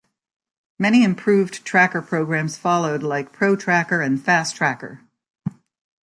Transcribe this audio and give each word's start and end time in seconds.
Many 0.79 1.03
improved 1.03 1.63
Tracker 1.63 2.01
programs 2.01 2.57
followed 2.57 3.03
like 3.03 3.31
Protracker 3.31 4.01
and 4.03 4.17
Fasttracker. 4.17 5.01